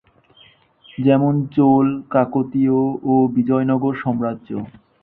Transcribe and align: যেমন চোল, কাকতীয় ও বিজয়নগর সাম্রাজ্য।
যেমন 0.97 1.33
চোল, 1.55 1.85
কাকতীয় 2.09 2.77
ও 3.03 3.13
বিজয়নগর 3.35 3.93
সাম্রাজ্য। 4.03 4.49